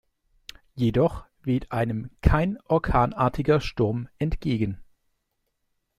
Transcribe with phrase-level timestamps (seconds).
[0.73, 4.81] Jedoch weht einem kein orkanartiger Sturm entgegen.